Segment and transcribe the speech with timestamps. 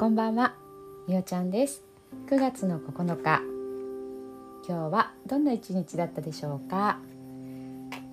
[0.00, 0.54] こんばんは、
[1.08, 1.82] みおちゃんです。
[2.30, 3.42] 9月の9日
[4.66, 7.00] 今日はどんな一日だったでしょうか、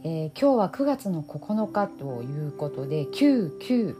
[0.03, 3.95] えー、今日は9月の9日ということで99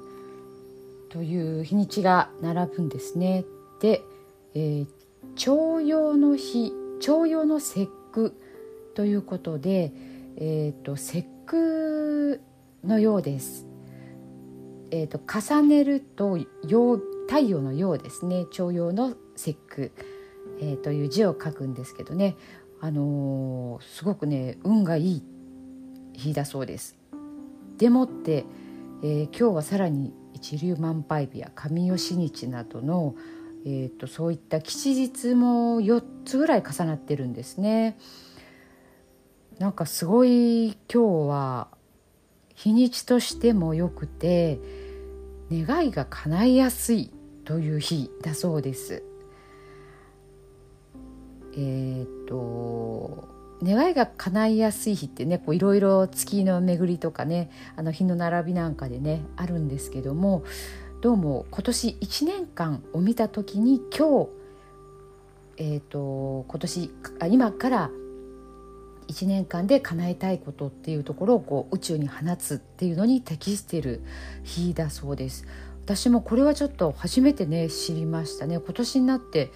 [1.11, 3.45] という日にちが並ぶんですね。
[3.79, 4.01] で、
[4.53, 4.87] えー、
[5.37, 8.33] 徴用の日徴用の節句
[8.95, 9.93] ということで、
[10.35, 12.41] えーと、節句
[12.83, 13.65] のようです。
[14.91, 19.91] えーと、重ねると陽太陽の陽ですね徴用の節句、
[20.59, 22.37] えー、という字を書くんですけどね、
[22.81, 25.23] あのー、すごくね運がいい
[26.13, 26.97] 日だそうです。
[27.77, 28.45] でもって、
[29.03, 33.15] えー、今日はさらに一粒万倍日や神吉日などの、
[33.65, 37.99] えーと、そういった吉日も4つぐらい重なってるんですね。
[39.59, 41.67] なんかすごい今日は
[42.55, 44.59] 日にちとしてもよくて
[45.51, 47.11] 願いが叶いやすい
[47.47, 49.03] という日だそうです。
[51.55, 53.29] えっ、と
[53.63, 60.43] 願いが叶いやすい日ってねいろいろ月の巡りとかねあの日の並びなんかでねあるんですけども
[61.01, 64.29] どうも今年1年間を見た時に今日
[65.59, 67.89] えーと、今年あ今から
[69.07, 74.03] 1年間で叶えたいことっていうところをこう宇宙に放つっていうのに適している
[74.43, 75.47] 日だそうです
[75.87, 79.53] 私もこれはちょっと初めてね知りましたね今年になって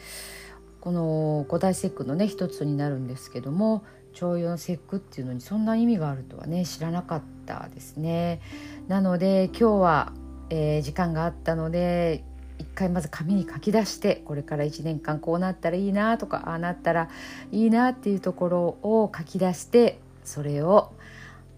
[0.80, 8.40] この五大節句のね一つになるんですけども徴用の節句っていうのにそんな意味があるとはね知らなかったですね。
[8.88, 10.14] なので今日は、
[10.50, 12.24] えー、時間があったので
[12.60, 17.10] 一回まず紙に書き出してこれから1年間こうなったらいいなとかああなったら
[17.52, 20.94] いいなっていうところを書き出してそれを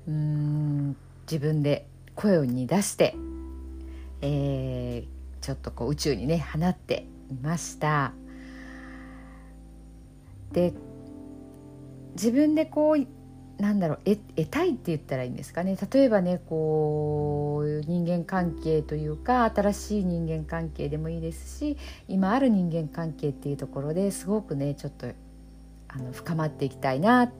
[0.07, 0.95] うん
[1.31, 1.85] 自分で
[2.16, 3.16] 声に出して、
[4.25, 8.13] えー、ちょっとこう宇宙にね放ってみました。
[10.53, 10.73] で
[12.13, 25.07] 自分でこうなんだろう得得たいって言ったらいいんですかね例えばねこう人間関係というか新しい人間関係でもいいですし今ある人間関係っていうところですごくねちょっと
[25.88, 27.31] あの深まっていきたいな、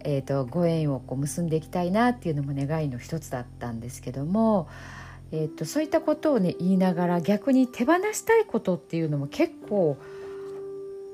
[0.00, 4.68] えーと、ご縁をこう結んでいきたいなっていうのも願いの一つだったんですけども、
[5.32, 9.96] えーとそういったことをね言いながら逆に手放したいことっていうのも結構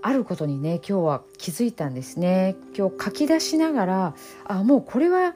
[0.03, 2.57] あることにね今日は気づいたんですね。
[2.77, 4.15] 今日書き出しながら
[4.45, 5.35] あもうこれは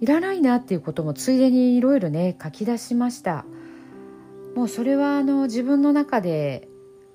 [0.00, 3.44] いらないなっていうこともついでにいろいろね書き出しました。
[4.56, 6.68] もうそれはあの自分の中で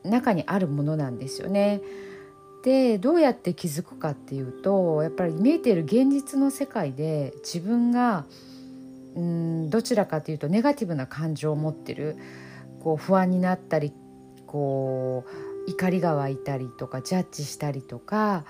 [0.03, 1.81] 中にあるものなんですよね。
[2.63, 8.25] でどうやって気づくかっていうとやっぱり見えている現実の世界で自分が
[9.19, 12.17] んどちらかというとネガティブな感情を持ってる
[12.81, 13.93] こう不安になったり
[14.45, 15.25] こ
[15.67, 18.45] う怒りが湧いたりとかジャッジしたりとか、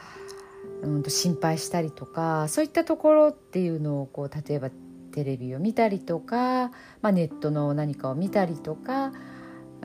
[0.83, 4.69] うん、心配したりとかそういったところっていうのをこう例えば
[5.11, 6.69] テレビを見たりとか、
[7.01, 9.11] まあ、ネットの何かを見たりとか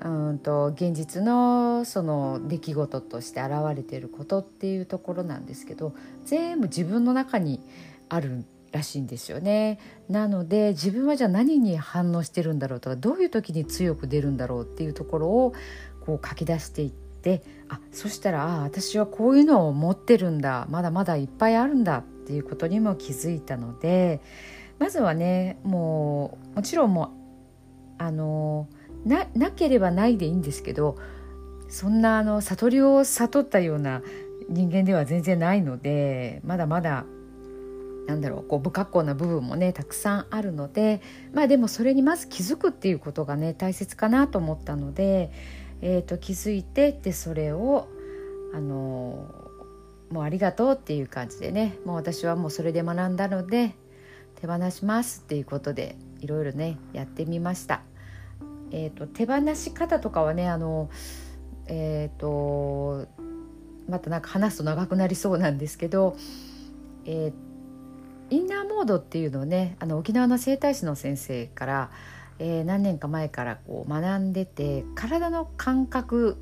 [0.04, 5.94] うんと現実のその出来事として現れていることっていうところなんですけど
[6.24, 7.60] 全部自分の中に
[8.08, 9.78] あるらしいんですよね。
[10.08, 15.52] なので自分はじゃあ何に反応してるんだろうとかどういう時に強く出るんだろうっていうところを
[16.04, 24.20] こう書き出していってあそしたらあ私はこういうのを持ってるんだまだまだいっぱいあるんだっていうことにも気づいたので
[24.78, 27.04] まずはねもうもちろんも
[27.98, 28.68] うあの
[29.04, 30.96] ななければないでいいんですけど
[31.68, 34.02] そんなあの悟りを悟ったような
[34.48, 37.04] 人間では全然ないのでまだまだ
[38.06, 41.00] なんだろうこう不格好な部分もねたくさんあるので
[41.32, 45.30] まあでもそれにまず気づくっていうことがね大切かなと思ったので
[45.82, 47.88] えーと、気づいてでそれを
[48.54, 49.28] あの
[50.10, 53.74] もうありがとうっていう感じでねもう私はもうそれで学んだので
[54.40, 57.82] 手放しますっていうことでいろいろねやってみました。
[58.74, 60.88] えーと、手放し方とかはねあの
[61.66, 63.06] えっ、ー、と
[63.88, 66.16] またなんか話すと長くなりそうなんですけど、
[67.04, 67.51] えっー、
[68.32, 71.90] インナーモードっていうのをねあの沖縄の整体師の先生から
[72.38, 76.38] えー、何年か前からこう学んでて体の感覚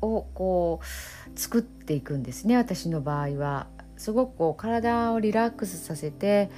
[0.00, 3.66] をこう作っていくんですね私の場合は。
[3.96, 6.50] すごくこう体をリラックスさせて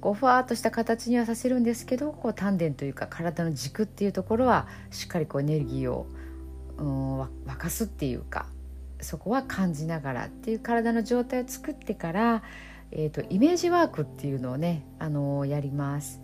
[0.00, 6.06] こうふわっとした形にはさせるんですけどこう丹田というか体の軸っていうところはしっかりこうエネルギーを、
[6.78, 8.46] うん、沸かすっていうか
[9.02, 12.42] そこは感じながらっていう体の状態を作ってから、
[12.90, 16.20] えーと、イメージワークっていうのをね、あのー、やります。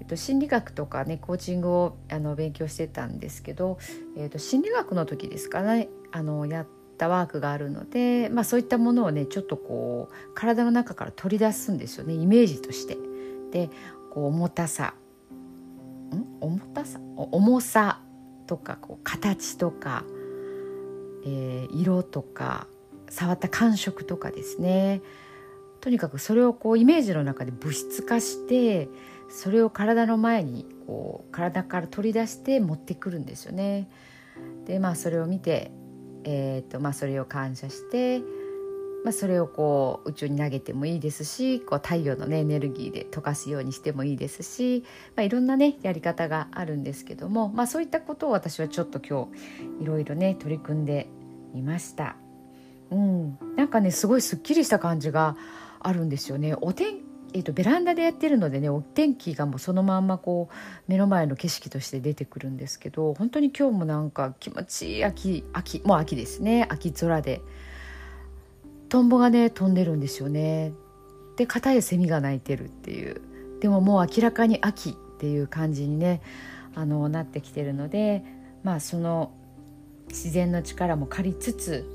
[0.00, 3.78] えっと、心理学とかねコーチングをあの勉強してたんですけど、
[4.16, 6.66] えっと、心理学の時ですかねあのやっ
[6.98, 12.98] たワークがあるので、まあ、そういったものをねちょっとこう体の中から取り出すんですよねイメージとして。
[13.52, 13.70] で
[14.12, 14.94] こう重たさ
[16.12, 16.24] ん？
[16.40, 16.98] 重たさ？
[17.16, 18.00] 重さ
[18.48, 20.02] とかこう形とか、
[21.24, 22.66] えー、色とか
[23.08, 25.00] 触った感触とかですね
[25.82, 28.88] とにかくそれをこうイメージの中で物質化して
[29.28, 33.90] それを体の前にこう体から取り出して持ってくるんですよね。
[34.64, 35.72] でまあそれを見て、
[36.22, 38.20] えーとまあ、それを感謝して、
[39.04, 44.84] まあ、それをこう宇宙に投げてもいいですしこう太陽の、ね、エネルギーで溶かすようにしてもいいですし、
[45.16, 49.28] まあ、いろんなねやり方があるんですけども、まあ、そういったことを私はちょっと今
[49.78, 51.08] 日いろいろね取り組んで
[51.52, 52.14] みました。
[52.92, 55.36] うん、なんかねすごいすっきりした感じが
[55.82, 56.54] あるんですよね。
[56.60, 57.00] お天
[57.34, 60.54] えーと、ベランダでやってるのでねお天気がもうそのまんまこう
[60.86, 66.66] 目の前の景色として出てくるんですけど本当に今日もなんか気持ちいい秋秋もう秋ですね。
[66.70, 67.40] 秋空で。
[68.88, 70.72] トンボがね飛んでるんですよね。
[71.36, 73.22] で片やセミが鳴いてるっていう。
[73.60, 76.20] でももう明らかに秋っていう感じにね
[76.74, 78.22] あのなってきてるので
[78.62, 79.32] まあその
[80.08, 81.86] 自然の力も借りつつ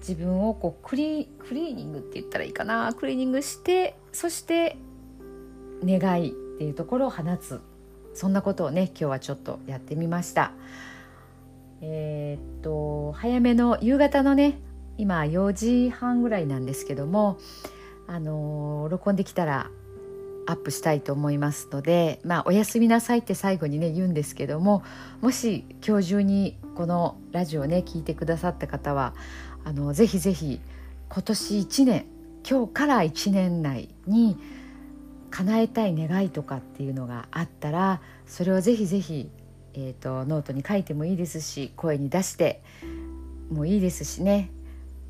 [0.00, 2.92] 自分をこうクリクリーニングって言ったらいいかな。
[2.94, 4.76] クリーニングしてそして
[5.84, 7.60] 願いっていうところを放つ。
[8.14, 10.52] そんなことをね今日はちょっとやってみました。
[11.82, 14.58] えー、っと早めの夕方のね
[14.98, 17.38] 今4時半ぐらいなんですけども
[18.06, 19.70] あの録音できたら
[20.46, 24.82] アップしたいと思いますのでまあおやすみなさいって最後にね言うんですけども
[25.20, 29.12] もし今日中にこのラジオをね聞いてくださった方は
[29.66, 30.60] あのぜひぜひ
[31.08, 32.06] 今年1年
[32.48, 34.38] 今日から1年内に
[35.30, 39.28] 叶えたい願いとかっていうのがあったらそれをぜひぜひ、
[39.74, 42.62] えーと、ノートに書いてもいいですし声に出して
[43.50, 44.52] もいいですしね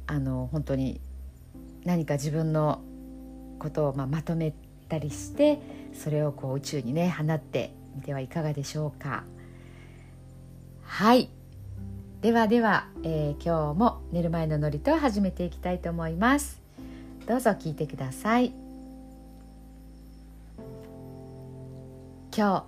[0.07, 1.03] あの本当に
[1.85, 2.81] 何か自分の
[3.59, 4.55] ことをまあまとめ
[4.89, 5.61] たりして
[5.93, 9.25] それをこう宇宙にね放ってみてはいかがでしょうか。
[10.83, 11.29] はい
[12.27, 16.61] ではでは、えー、今日も寝る前の祝詞を始めていきたいと思います。
[17.25, 18.53] どうぞ聞いてください。
[22.37, 22.65] 今日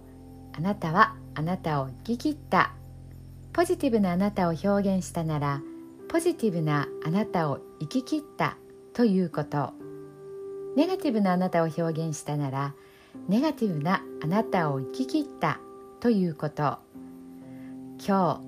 [0.56, 2.72] あなたはあなたを生き切った。
[3.52, 5.61] ポジティブなあなたを表現したなら
[6.08, 8.56] ポジティブなあなたを生き切った。
[8.93, 9.72] ということ。
[10.76, 12.75] ネガティブなあなたを表現したなら
[13.28, 15.58] ネガティブなあなたを生き切った。
[15.99, 16.78] ということ。
[17.99, 18.48] 今日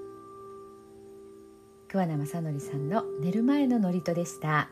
[1.91, 4.69] 桑名正則さんの寝る前の祝詞でした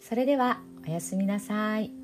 [0.00, 2.03] それではおやすみなさい。